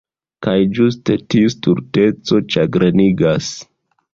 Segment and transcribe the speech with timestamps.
[0.45, 3.53] Kaj ĝuste tiu stulteco ĉagrenigas.